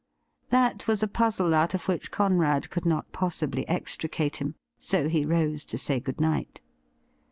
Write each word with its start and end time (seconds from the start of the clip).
That 0.49 0.87
was 0.87 1.03
a 1.03 1.07
puzzle 1.07 1.53
out 1.53 1.75
of 1.75 1.87
which 1.87 2.09
Conrad 2.09 2.71
could 2.71 2.87
not 2.87 3.11
possibly 3.11 3.67
extricate 3.67 4.37
him. 4.37 4.55
So 4.79 5.07
he 5.07 5.25
rose 5.27 5.63
to 5.65 5.77
say 5.77 5.99
good 5.99 6.19
night. 6.19 6.59